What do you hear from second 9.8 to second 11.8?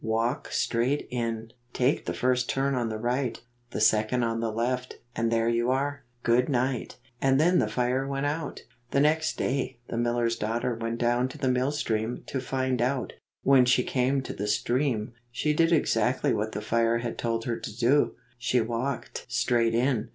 the miller's daughter went down to the mill